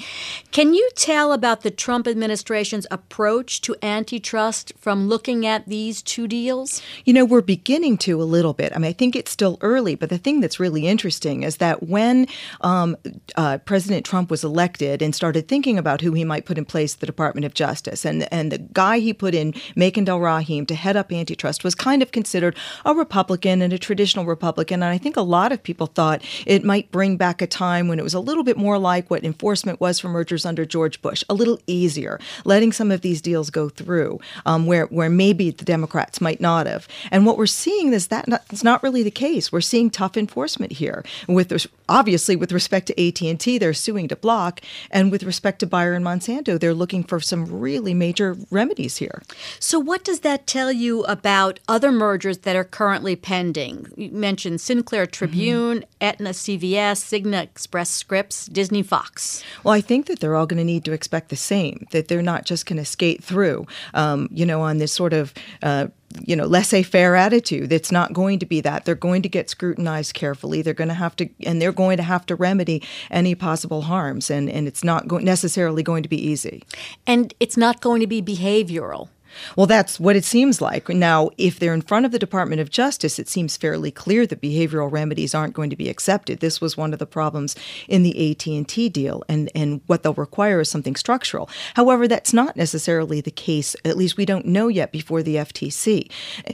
Can 0.50 0.74
you 0.74 0.90
tell 0.94 1.32
about 1.32 1.62
the 1.62 1.70
Trump 1.70 2.06
administration's 2.06 2.86
approach 2.90 3.62
to 3.62 3.74
antitrust 3.82 4.74
from 4.76 5.08
looking 5.08 5.46
at 5.46 5.66
these 5.66 6.02
two 6.02 6.28
deals? 6.28 6.82
You 7.06 7.14
know, 7.14 7.24
we're 7.24 7.40
beginning 7.40 7.96
to 7.98 8.20
a 8.20 8.24
little 8.24 8.52
bit. 8.52 8.70
I 8.74 8.78
mean, 8.78 8.90
I 8.90 8.92
think 8.92 9.16
it's 9.16 9.30
still 9.30 9.56
early, 9.62 9.94
but 9.94 10.10
the 10.10 10.18
thing 10.18 10.42
that's 10.42 10.60
really 10.60 10.86
interesting 10.86 11.44
is 11.44 11.56
that 11.56 11.84
when 11.84 12.26
um, 12.60 12.94
uh, 13.36 13.56
President 13.56 14.04
Trump 14.04 14.30
was 14.30 14.44
elected 14.44 15.00
and 15.00 15.14
started 15.14 15.48
thinking 15.48 15.78
about 15.78 16.02
who 16.02 16.12
he 16.12 16.24
might 16.24 16.44
put 16.44 16.58
in 16.58 16.66
place 16.66 16.92
the 16.92 17.06
Department 17.06 17.46
of 17.46 17.54
Justice, 17.54 18.04
and 18.04 18.30
and 18.30 18.52
the 18.52 18.58
guy 18.58 18.98
he 18.98 19.14
put 19.14 19.34
in, 19.34 19.54
Makan 19.74 20.04
Rahim, 20.04 20.66
to 20.74 20.80
head 20.80 20.96
up 20.96 21.12
antitrust 21.12 21.64
was 21.64 21.74
kind 21.74 22.02
of 22.02 22.12
considered 22.12 22.56
a 22.84 22.94
Republican 22.94 23.62
and 23.62 23.72
a 23.72 23.78
traditional 23.78 24.24
Republican. 24.24 24.82
And 24.82 24.92
I 24.92 24.98
think 24.98 25.16
a 25.16 25.22
lot 25.22 25.52
of 25.52 25.62
people 25.62 25.86
thought 25.86 26.22
it 26.46 26.64
might 26.64 26.90
bring 26.90 27.16
back 27.16 27.40
a 27.40 27.46
time 27.46 27.88
when 27.88 27.98
it 27.98 28.02
was 28.02 28.14
a 28.14 28.20
little 28.20 28.42
bit 28.42 28.56
more 28.56 28.78
like 28.78 29.10
what 29.10 29.24
enforcement 29.24 29.80
was 29.80 30.00
for 30.00 30.08
mergers 30.08 30.44
under 30.44 30.64
George 30.64 31.00
Bush, 31.00 31.24
a 31.28 31.34
little 31.34 31.58
easier, 31.66 32.18
letting 32.44 32.72
some 32.72 32.90
of 32.90 33.00
these 33.00 33.22
deals 33.22 33.50
go 33.50 33.68
through 33.68 34.20
um, 34.46 34.66
where, 34.66 34.86
where 34.86 35.10
maybe 35.10 35.50
the 35.50 35.64
Democrats 35.64 36.20
might 36.20 36.40
not 36.40 36.66
have. 36.66 36.88
And 37.10 37.26
what 37.26 37.38
we're 37.38 37.46
seeing 37.46 37.92
is 37.92 38.08
that 38.08 38.26
it's 38.50 38.64
not 38.64 38.82
really 38.82 39.02
the 39.02 39.10
case. 39.10 39.52
We're 39.52 39.60
seeing 39.60 39.90
tough 39.90 40.16
enforcement 40.16 40.72
here. 40.72 41.04
With 41.28 41.66
obviously 41.88 42.36
with 42.36 42.52
respect 42.52 42.86
to 42.88 43.08
AT&T, 43.08 43.58
they're 43.58 43.74
suing 43.74 44.08
to 44.08 44.16
block, 44.16 44.60
and 44.90 45.10
with 45.10 45.22
respect 45.22 45.60
to 45.60 45.66
Bayer 45.66 45.92
and 45.92 46.04
Monsanto, 46.04 46.58
they're 46.58 46.74
looking 46.74 47.04
for 47.04 47.20
some 47.20 47.44
really 47.46 47.94
major 47.94 48.36
remedies 48.50 48.96
here. 48.96 49.22
So, 49.58 49.78
what 49.78 50.04
does 50.04 50.20
that 50.20 50.46
tell 50.46 50.63
you 50.72 51.02
about 51.04 51.60
other 51.68 51.92
mergers 51.92 52.38
that 52.38 52.56
are 52.56 52.64
currently 52.64 53.16
pending? 53.16 53.86
You 53.96 54.10
mentioned 54.10 54.60
Sinclair 54.60 55.06
Tribune, 55.06 55.78
mm-hmm. 55.78 55.88
Aetna 56.00 56.30
CVS, 56.30 56.98
Cigna 57.02 57.42
Express 57.42 57.90
Scripts, 57.90 58.46
Disney 58.46 58.82
Fox. 58.82 59.42
Well, 59.62 59.74
I 59.74 59.80
think 59.80 60.06
that 60.06 60.20
they're 60.20 60.36
all 60.36 60.46
going 60.46 60.58
to 60.58 60.64
need 60.64 60.84
to 60.84 60.92
expect 60.92 61.28
the 61.28 61.36
same, 61.36 61.86
that 61.90 62.08
they're 62.08 62.22
not 62.22 62.44
just 62.44 62.66
going 62.66 62.78
to 62.78 62.84
skate 62.84 63.22
through, 63.22 63.66
um, 63.94 64.28
you 64.30 64.46
know, 64.46 64.60
on 64.60 64.78
this 64.78 64.92
sort 64.92 65.12
of 65.12 65.32
uh, 65.62 65.88
you 66.22 66.36
know 66.36 66.46
laissez-faire 66.46 67.16
attitude 67.16 67.72
it's 67.72 67.90
not 67.90 68.12
going 68.12 68.38
to 68.38 68.46
be 68.46 68.60
that 68.60 68.84
they're 68.84 68.94
going 68.94 69.22
to 69.22 69.28
get 69.28 69.50
scrutinized 69.50 70.14
carefully 70.14 70.62
they're 70.62 70.74
going 70.74 70.88
to 70.88 70.94
have 70.94 71.16
to 71.16 71.28
and 71.44 71.60
they're 71.60 71.72
going 71.72 71.96
to 71.96 72.02
have 72.02 72.24
to 72.26 72.34
remedy 72.34 72.82
any 73.10 73.34
possible 73.34 73.82
harms 73.82 74.30
and 74.30 74.48
and 74.48 74.68
it's 74.68 74.84
not 74.84 75.08
go- 75.08 75.18
necessarily 75.18 75.82
going 75.82 76.02
to 76.02 76.08
be 76.08 76.20
easy 76.20 76.62
and 77.06 77.34
it's 77.40 77.56
not 77.56 77.80
going 77.80 78.00
to 78.00 78.06
be 78.06 78.22
behavioral 78.22 79.08
well, 79.56 79.66
that's 79.66 79.98
what 80.00 80.16
it 80.16 80.24
seems 80.24 80.60
like. 80.60 80.88
Now, 80.88 81.30
if 81.38 81.58
they're 81.58 81.74
in 81.74 81.82
front 81.82 82.06
of 82.06 82.12
the 82.12 82.18
Department 82.18 82.60
of 82.60 82.70
Justice, 82.70 83.18
it 83.18 83.28
seems 83.28 83.56
fairly 83.56 83.90
clear 83.90 84.26
that 84.26 84.40
behavioral 84.40 84.90
remedies 84.90 85.34
aren't 85.34 85.54
going 85.54 85.70
to 85.70 85.76
be 85.76 85.88
accepted. 85.88 86.40
This 86.40 86.60
was 86.60 86.76
one 86.76 86.92
of 86.92 86.98
the 86.98 87.06
problems 87.06 87.56
in 87.88 88.02
the 88.02 88.30
AT&T 88.30 88.88
deal 88.88 89.22
and 89.28 89.50
and 89.54 89.80
what 89.86 90.02
they'll 90.02 90.14
require 90.14 90.60
is 90.60 90.68
something 90.68 90.96
structural. 90.96 91.48
However, 91.74 92.08
that's 92.08 92.32
not 92.32 92.56
necessarily 92.56 93.20
the 93.20 93.30
case. 93.30 93.76
At 93.84 93.96
least 93.96 94.16
we 94.16 94.24
don't 94.24 94.46
know 94.46 94.68
yet 94.68 94.92
before 94.92 95.22
the 95.22 95.36
FTC. 95.36 96.10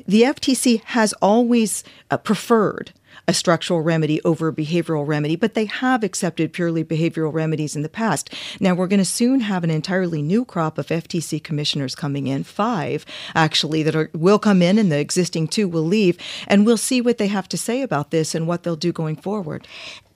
The 0.06 0.22
FTC 0.22 0.82
has 0.84 1.12
always 1.14 1.84
uh, 2.10 2.18
preferred 2.18 2.92
a 3.26 3.34
structural 3.34 3.80
remedy 3.80 4.20
over 4.22 4.48
a 4.48 4.52
behavioral 4.52 5.06
remedy, 5.06 5.36
but 5.36 5.54
they 5.54 5.66
have 5.66 6.02
accepted 6.02 6.52
purely 6.52 6.84
behavioral 6.84 7.32
remedies 7.32 7.76
in 7.76 7.82
the 7.82 7.88
past. 7.88 8.30
Now, 8.60 8.74
we're 8.74 8.86
going 8.86 8.98
to 8.98 9.04
soon 9.04 9.40
have 9.40 9.64
an 9.64 9.70
entirely 9.70 10.22
new 10.22 10.44
crop 10.44 10.78
of 10.78 10.88
FTC 10.88 11.42
commissioners 11.42 11.94
coming 11.94 12.26
in, 12.26 12.44
five 12.44 13.04
actually, 13.34 13.82
that 13.82 13.96
are, 13.96 14.10
will 14.14 14.38
come 14.38 14.62
in, 14.62 14.78
and 14.78 14.90
the 14.90 14.98
existing 14.98 15.48
two 15.48 15.68
will 15.68 15.84
leave, 15.84 16.18
and 16.46 16.66
we'll 16.66 16.76
see 16.76 17.00
what 17.00 17.18
they 17.18 17.28
have 17.28 17.48
to 17.48 17.56
say 17.56 17.82
about 17.82 18.10
this 18.10 18.34
and 18.34 18.46
what 18.46 18.62
they'll 18.62 18.76
do 18.76 18.92
going 18.92 19.16
forward 19.16 19.66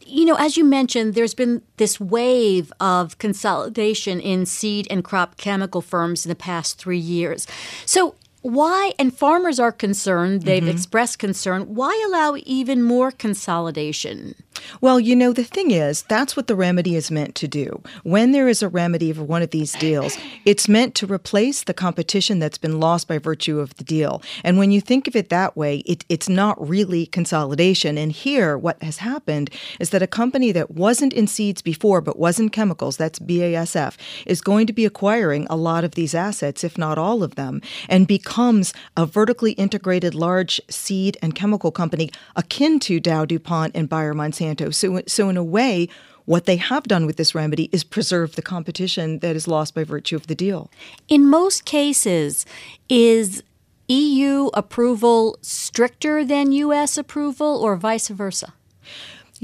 you 0.06 0.24
know, 0.24 0.36
as 0.36 0.56
you 0.56 0.64
mentioned, 0.64 1.14
there's 1.14 1.34
been 1.34 1.62
this 1.76 1.98
wave 1.98 2.72
of 2.80 3.18
consolidation 3.18 4.20
in 4.20 4.46
seed 4.46 4.86
and 4.90 5.02
crop 5.02 5.36
chemical 5.36 5.80
firms 5.80 6.24
in 6.24 6.28
the 6.28 6.34
past 6.34 6.78
three 6.78 6.98
years. 6.98 7.46
So, 7.86 8.14
why, 8.44 8.92
and 8.98 9.16
farmers 9.16 9.58
are 9.58 9.72
concerned, 9.72 10.42
they've 10.42 10.62
mm-hmm. 10.62 10.70
expressed 10.70 11.18
concern, 11.18 11.74
why 11.74 11.98
allow 12.06 12.36
even 12.44 12.82
more 12.82 13.10
consolidation? 13.10 14.34
Well, 14.80 15.00
you 15.00 15.16
know, 15.16 15.32
the 15.32 15.44
thing 15.44 15.70
is, 15.70 16.02
that's 16.02 16.36
what 16.36 16.46
the 16.46 16.56
remedy 16.56 16.96
is 16.96 17.10
meant 17.10 17.34
to 17.36 17.48
do. 17.48 17.82
When 18.02 18.32
there 18.32 18.48
is 18.48 18.62
a 18.62 18.68
remedy 18.68 19.12
for 19.12 19.24
one 19.24 19.42
of 19.42 19.50
these 19.50 19.72
deals, 19.72 20.18
it's 20.44 20.68
meant 20.68 20.94
to 20.96 21.06
replace 21.06 21.64
the 21.64 21.74
competition 21.74 22.38
that's 22.38 22.58
been 22.58 22.80
lost 22.80 23.08
by 23.08 23.18
virtue 23.18 23.60
of 23.60 23.74
the 23.74 23.84
deal. 23.84 24.22
And 24.42 24.58
when 24.58 24.70
you 24.70 24.80
think 24.80 25.06
of 25.08 25.16
it 25.16 25.28
that 25.28 25.56
way, 25.56 25.78
it, 25.78 26.04
it's 26.08 26.28
not 26.28 26.56
really 26.66 27.06
consolidation. 27.06 27.98
And 27.98 28.12
here, 28.12 28.56
what 28.56 28.82
has 28.82 28.98
happened 28.98 29.50
is 29.80 29.90
that 29.90 30.02
a 30.02 30.06
company 30.06 30.52
that 30.52 30.70
wasn't 30.70 31.12
in 31.12 31.26
seeds 31.26 31.62
before 31.62 32.00
but 32.00 32.18
was 32.18 32.38
in 32.38 32.48
chemicals, 32.48 32.96
that's 32.96 33.18
BASF, 33.18 33.96
is 34.26 34.40
going 34.40 34.66
to 34.66 34.72
be 34.72 34.84
acquiring 34.84 35.46
a 35.50 35.56
lot 35.56 35.84
of 35.84 35.94
these 35.94 36.14
assets, 36.14 36.64
if 36.64 36.78
not 36.78 36.98
all 36.98 37.22
of 37.22 37.34
them, 37.34 37.60
and 37.88 38.06
becomes 38.06 38.72
a 38.96 39.06
vertically 39.06 39.52
integrated 39.52 40.14
large 40.14 40.60
seed 40.70 41.16
and 41.22 41.34
chemical 41.34 41.70
company 41.70 42.10
akin 42.36 42.78
to 42.80 43.00
Dow 43.00 43.24
DuPont 43.24 43.72
and 43.74 43.88
Bayer 43.88 44.14
Monsanto 44.14 44.53
Monsanto. 44.54 44.74
So, 44.74 45.02
so 45.06 45.28
in 45.28 45.36
a 45.36 45.44
way, 45.44 45.88
what 46.24 46.46
they 46.46 46.56
have 46.56 46.84
done 46.84 47.06
with 47.06 47.16
this 47.16 47.34
remedy 47.34 47.68
is 47.72 47.84
preserve 47.84 48.36
the 48.36 48.42
competition 48.42 49.18
that 49.18 49.36
is 49.36 49.46
lost 49.46 49.74
by 49.74 49.84
virtue 49.84 50.16
of 50.16 50.26
the 50.26 50.34
deal. 50.34 50.70
In 51.08 51.28
most 51.28 51.64
cases, 51.64 52.46
is 52.88 53.42
EU 53.88 54.46
approval 54.54 55.36
stricter 55.42 56.24
than 56.24 56.52
US 56.52 56.96
approval 56.96 57.58
or 57.58 57.76
vice 57.76 58.08
versa? 58.08 58.54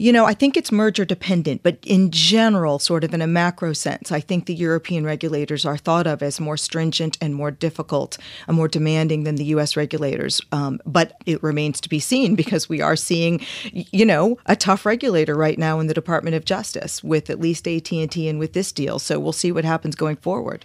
You 0.00 0.14
know, 0.14 0.24
I 0.24 0.32
think 0.32 0.56
it's 0.56 0.72
merger 0.72 1.04
dependent, 1.04 1.62
but 1.62 1.76
in 1.82 2.10
general, 2.10 2.78
sort 2.78 3.04
of 3.04 3.12
in 3.12 3.20
a 3.20 3.26
macro 3.26 3.74
sense, 3.74 4.10
I 4.10 4.18
think 4.18 4.46
the 4.46 4.54
European 4.54 5.04
regulators 5.04 5.66
are 5.66 5.76
thought 5.76 6.06
of 6.06 6.22
as 6.22 6.40
more 6.40 6.56
stringent 6.56 7.18
and 7.20 7.34
more 7.34 7.50
difficult 7.50 8.16
and 8.48 8.56
more 8.56 8.66
demanding 8.66 9.24
than 9.24 9.34
the 9.34 9.44
U.S. 9.56 9.76
regulators. 9.76 10.40
Um, 10.52 10.80
but 10.86 11.20
it 11.26 11.42
remains 11.42 11.82
to 11.82 11.90
be 11.90 12.00
seen 12.00 12.34
because 12.34 12.66
we 12.66 12.80
are 12.80 12.96
seeing, 12.96 13.44
you 13.72 14.06
know, 14.06 14.38
a 14.46 14.56
tough 14.56 14.86
regulator 14.86 15.34
right 15.34 15.58
now 15.58 15.80
in 15.80 15.86
the 15.86 15.92
Department 15.92 16.34
of 16.34 16.46
Justice 16.46 17.04
with 17.04 17.28
at 17.28 17.38
least 17.38 17.68
AT&T 17.68 18.26
and 18.26 18.38
with 18.38 18.54
this 18.54 18.72
deal. 18.72 18.98
So 18.98 19.20
we'll 19.20 19.34
see 19.34 19.52
what 19.52 19.66
happens 19.66 19.96
going 19.96 20.16
forward. 20.16 20.64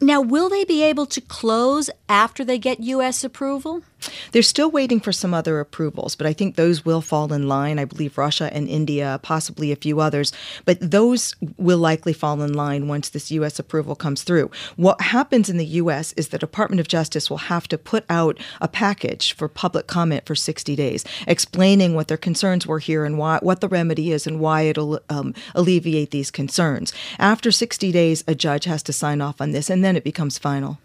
Now, 0.00 0.20
will 0.20 0.48
they 0.48 0.64
be 0.64 0.82
able 0.82 1.06
to 1.06 1.20
close 1.20 1.90
after 2.08 2.44
they 2.44 2.58
get 2.58 2.80
U.S. 2.80 3.22
approval? 3.22 3.82
They're 4.32 4.42
still 4.42 4.70
waiting 4.70 5.00
for 5.00 5.12
some 5.12 5.34
other 5.34 5.60
approvals, 5.60 6.16
but 6.16 6.26
I 6.26 6.32
think 6.32 6.56
those 6.56 6.84
will 6.84 7.00
fall 7.00 7.32
in 7.32 7.48
line. 7.48 7.78
I 7.78 7.84
believe 7.84 8.16
Russia 8.16 8.50
and 8.52 8.68
India, 8.68 9.20
possibly 9.22 9.72
a 9.72 9.76
few 9.76 10.00
others, 10.00 10.32
but 10.64 10.78
those 10.80 11.34
will 11.56 11.78
likely 11.78 12.12
fall 12.12 12.40
in 12.42 12.52
line 12.52 12.88
once 12.88 13.08
this 13.08 13.30
U.S. 13.32 13.58
approval 13.58 13.94
comes 13.94 14.22
through. 14.22 14.50
What 14.76 15.00
happens 15.00 15.48
in 15.48 15.58
the 15.58 15.66
U.S. 15.66 16.12
is 16.14 16.28
the 16.28 16.38
Department 16.38 16.80
of 16.80 16.88
Justice 16.88 17.28
will 17.28 17.38
have 17.38 17.68
to 17.68 17.78
put 17.78 18.04
out 18.08 18.38
a 18.60 18.68
package 18.68 19.32
for 19.34 19.48
public 19.48 19.86
comment 19.86 20.26
for 20.26 20.34
60 20.34 20.74
days, 20.76 21.04
explaining 21.26 21.94
what 21.94 22.08
their 22.08 22.16
concerns 22.16 22.66
were 22.66 22.78
here 22.78 23.04
and 23.04 23.18
why, 23.18 23.38
what 23.42 23.60
the 23.60 23.68
remedy 23.68 24.12
is 24.12 24.26
and 24.26 24.40
why 24.40 24.62
it'll 24.62 25.00
um, 25.08 25.34
alleviate 25.54 26.10
these 26.10 26.30
concerns. 26.30 26.92
After 27.18 27.50
60 27.50 27.92
days, 27.92 28.24
a 28.26 28.34
judge 28.34 28.64
has 28.64 28.82
to 28.84 28.92
sign 28.92 29.20
off 29.20 29.40
on 29.40 29.52
this, 29.52 29.68
and 29.68 29.84
then 29.84 29.89
then 29.90 29.96
it 29.96 30.04
becomes 30.04 30.38
final. 30.38 30.78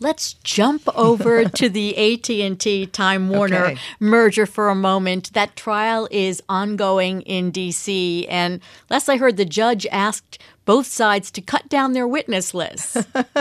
Let's 0.00 0.32
jump 0.42 0.88
over 0.96 1.44
to 1.48 1.68
the 1.68 2.14
AT&T 2.14 2.86
Time 2.86 3.28
Warner 3.28 3.66
okay. 3.66 3.80
merger 4.00 4.46
for 4.46 4.70
a 4.70 4.74
moment. 4.74 5.34
That 5.34 5.56
trial 5.56 6.08
is 6.10 6.42
ongoing 6.48 7.20
in 7.22 7.52
DC 7.52 8.26
and 8.30 8.60
last 8.88 9.10
I 9.10 9.18
heard 9.18 9.36
the 9.36 9.44
judge 9.44 9.86
asked 9.92 10.38
both 10.70 10.86
sides 10.86 11.32
to 11.32 11.40
cut 11.40 11.68
down 11.68 11.94
their 11.94 12.06
witness 12.06 12.54
lists. 12.54 12.96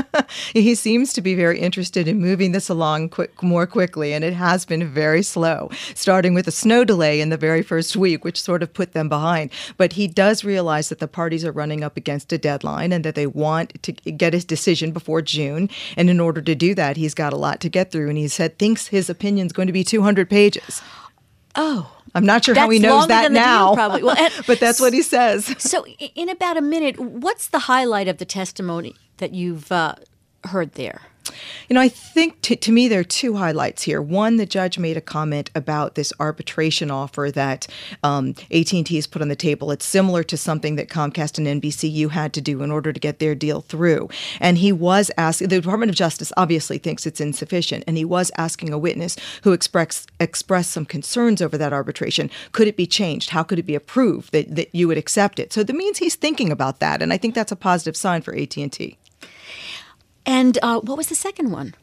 he 0.53 0.73
seems 0.73 1.13
to 1.13 1.21
be 1.21 1.35
very 1.35 1.59
interested 1.59 2.07
in 2.07 2.19
moving 2.19 2.53
this 2.53 2.69
along 2.69 3.09
quick, 3.09 3.43
more 3.43 3.67
quickly, 3.67 4.13
and 4.13 4.23
it 4.23 4.33
has 4.33 4.65
been 4.65 4.87
very 4.87 5.21
slow, 5.21 5.69
starting 5.93 6.33
with 6.33 6.47
a 6.47 6.51
snow 6.51 6.83
delay 6.83 7.21
in 7.21 7.29
the 7.29 7.37
very 7.37 7.61
first 7.61 7.95
week, 7.95 8.23
which 8.23 8.41
sort 8.41 8.63
of 8.63 8.73
put 8.73 8.93
them 8.93 9.09
behind. 9.09 9.51
But 9.77 9.93
he 9.93 10.07
does 10.07 10.43
realize 10.43 10.89
that 10.89 10.97
the 10.97 11.07
parties 11.07 11.45
are 11.45 11.51
running 11.51 11.83
up 11.83 11.97
against 11.97 12.33
a 12.33 12.37
deadline 12.39 12.91
and 12.91 13.03
that 13.03 13.13
they 13.13 13.27
want 13.27 13.83
to 13.83 13.91
get 13.91 14.33
his 14.33 14.43
decision 14.43 14.91
before 14.91 15.21
June. 15.21 15.69
And 15.95 16.09
in 16.09 16.19
order 16.19 16.41
to 16.49 16.55
do 16.55 16.75
that, 16.75 16.97
he's 16.97 17.13
got 17.13 17.33
a 17.33 17.37
lot 17.37 17.59
to 17.61 17.69
get 17.69 17.91
through. 17.91 18.09
And 18.09 18.17
he 18.17 18.27
said 18.27 18.59
thinks 18.59 18.87
his 18.87 19.09
opinion's 19.09 19.53
going 19.53 19.67
to 19.67 19.73
be 19.73 19.83
200 19.83 20.29
pages. 20.29 20.81
Oh. 21.55 21.95
I'm 22.15 22.25
not 22.25 22.43
sure 22.45 22.55
how 22.55 22.69
he 22.69 22.79
knows 22.79 23.07
that 23.07 23.31
now. 23.31 23.67
Deal, 23.67 23.75
probably. 23.75 24.03
Well, 24.03 24.17
and, 24.17 24.33
but 24.47 24.59
that's 24.59 24.79
what 24.79 24.93
he 24.93 25.01
says. 25.01 25.45
So, 25.59 25.85
in 25.85 26.27
about 26.29 26.57
a 26.57 26.61
minute, 26.61 26.99
what's 26.99 27.47
the 27.47 27.59
highlight 27.59 28.07
of 28.07 28.17
the 28.17 28.25
testimony 28.25 28.95
that 29.17 29.33
you've 29.33 29.71
uh, 29.71 29.95
heard 30.43 30.73
there? 30.73 31.01
You 31.67 31.73
know, 31.75 31.81
I 31.81 31.89
think 31.89 32.41
to, 32.41 32.55
to 32.55 32.71
me 32.71 32.87
there 32.87 33.01
are 33.01 33.03
two 33.03 33.35
highlights 33.35 33.83
here. 33.83 34.01
One, 34.01 34.37
the 34.37 34.45
judge 34.45 34.79
made 34.79 34.97
a 34.97 35.01
comment 35.01 35.51
about 35.53 35.95
this 35.95 36.11
arbitration 36.19 36.89
offer 36.91 37.29
that 37.33 37.67
um, 38.03 38.29
AT&T 38.51 38.95
has 38.95 39.07
put 39.07 39.21
on 39.21 39.29
the 39.29 39.35
table. 39.35 39.71
It's 39.71 39.85
similar 39.85 40.23
to 40.23 40.37
something 40.37 40.75
that 40.75 40.89
Comcast 40.89 41.37
and 41.37 41.61
NBCU 41.61 42.09
had 42.09 42.33
to 42.33 42.41
do 42.41 42.63
in 42.63 42.71
order 42.71 42.91
to 42.91 42.99
get 42.99 43.19
their 43.19 43.35
deal 43.35 43.61
through. 43.61 44.09
And 44.39 44.57
he 44.57 44.71
was 44.71 45.11
asking 45.17 45.49
the 45.49 45.61
Department 45.61 45.89
of 45.89 45.95
Justice 45.95 46.33
obviously 46.37 46.77
thinks 46.77 47.05
it's 47.05 47.21
insufficient, 47.21 47.83
and 47.87 47.97
he 47.97 48.05
was 48.05 48.31
asking 48.37 48.73
a 48.73 48.77
witness 48.77 49.15
who 49.43 49.51
expressed 49.51 50.11
expressed 50.19 50.71
some 50.71 50.85
concerns 50.85 51.41
over 51.41 51.57
that 51.57 51.73
arbitration. 51.73 52.29
Could 52.51 52.67
it 52.67 52.77
be 52.77 52.87
changed? 52.87 53.29
How 53.29 53.43
could 53.43 53.59
it 53.59 53.65
be 53.65 53.75
approved 53.75 54.31
that 54.31 54.55
that 54.55 54.73
you 54.73 54.87
would 54.87 54.97
accept 54.97 55.39
it? 55.39 55.53
So 55.53 55.63
that 55.63 55.75
means 55.75 55.97
he's 55.99 56.15
thinking 56.15 56.51
about 56.51 56.79
that, 56.79 57.01
and 57.01 57.13
I 57.13 57.17
think 57.17 57.35
that's 57.35 57.51
a 57.51 57.55
positive 57.55 57.95
sign 57.95 58.21
for 58.21 58.35
AT&T. 58.35 58.97
And 60.29 60.59
uh, 60.61 60.79
what 60.81 60.95
was 60.95 61.07
the 61.07 61.15
second 61.15 61.49
one? 61.49 61.73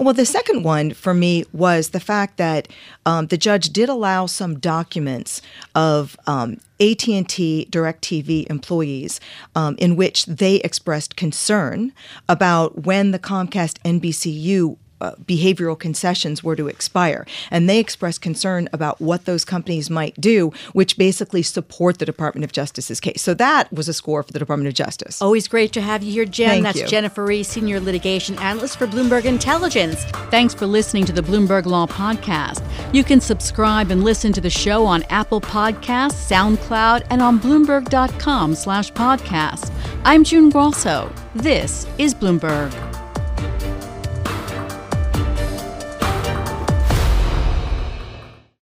Well, 0.00 0.12
the 0.12 0.26
second 0.26 0.64
one 0.64 0.92
for 0.92 1.14
me 1.14 1.44
was 1.52 1.90
the 1.90 2.00
fact 2.00 2.36
that 2.36 2.66
um, 3.06 3.28
the 3.28 3.36
judge 3.36 3.70
did 3.72 3.88
allow 3.88 4.26
some 4.26 4.58
documents 4.58 5.40
of 5.76 6.16
um, 6.26 6.58
AT&T 6.80 7.68
DirecTV 7.70 8.50
employees 8.50 9.20
um, 9.54 9.76
in 9.78 9.94
which 9.94 10.26
they 10.26 10.56
expressed 10.56 11.14
concern 11.14 11.92
about 12.28 12.82
when 12.82 13.12
the 13.12 13.20
Comcast 13.20 13.78
NBCU 13.84 14.76
uh, 15.02 15.14
behavioral 15.16 15.78
concessions 15.78 16.42
were 16.42 16.56
to 16.56 16.68
expire. 16.68 17.26
And 17.50 17.68
they 17.68 17.78
expressed 17.78 18.22
concern 18.22 18.68
about 18.72 19.00
what 19.00 19.24
those 19.24 19.44
companies 19.44 19.90
might 19.90 20.18
do, 20.20 20.52
which 20.72 20.96
basically 20.96 21.42
support 21.42 21.98
the 21.98 22.06
Department 22.06 22.44
of 22.44 22.52
Justice's 22.52 23.00
case. 23.00 23.20
So 23.20 23.34
that 23.34 23.72
was 23.72 23.88
a 23.88 23.92
score 23.92 24.22
for 24.22 24.32
the 24.32 24.38
Department 24.38 24.68
of 24.68 24.74
Justice. 24.74 25.20
Always 25.20 25.48
great 25.48 25.72
to 25.72 25.80
have 25.80 26.02
you 26.02 26.12
here, 26.12 26.24
Jen. 26.24 26.48
Thank 26.48 26.62
That's 26.64 26.80
you. 26.80 26.86
Jennifer 26.86 27.24
Rie, 27.24 27.42
Senior 27.42 27.80
Litigation 27.80 28.38
Analyst 28.38 28.78
for 28.78 28.86
Bloomberg 28.86 29.24
Intelligence. 29.24 30.04
Thanks 30.30 30.54
for 30.54 30.66
listening 30.66 31.04
to 31.06 31.12
the 31.12 31.22
Bloomberg 31.22 31.66
Law 31.66 31.86
Podcast. 31.86 32.62
You 32.94 33.04
can 33.04 33.20
subscribe 33.20 33.90
and 33.90 34.04
listen 34.04 34.32
to 34.32 34.40
the 34.40 34.50
show 34.50 34.86
on 34.86 35.02
Apple 35.04 35.40
Podcasts, 35.40 36.30
SoundCloud, 36.30 37.06
and 37.10 37.20
on 37.20 37.40
Bloomberg.com 37.40 38.54
slash 38.54 38.92
podcast. 38.92 39.72
I'm 40.04 40.24
June 40.24 40.50
Grasso. 40.50 41.12
This 41.34 41.86
is 41.98 42.14
Bloomberg. 42.14 43.01